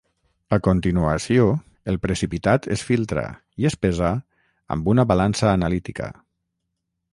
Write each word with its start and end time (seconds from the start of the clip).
A 0.55 0.57
continuació 0.67 1.43
el 1.93 1.99
precipitat 2.05 2.65
es 2.77 2.85
filtra 2.89 3.27
i 3.65 3.69
es 3.73 3.77
pesa 3.87 4.11
amb 4.77 4.93
una 4.95 5.09
balança 5.15 5.53
analítica. 5.61 6.13